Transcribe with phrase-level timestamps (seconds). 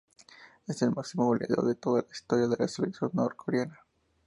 [0.67, 3.81] Es el máximo goleador de toda la historia de la selección norcoreana.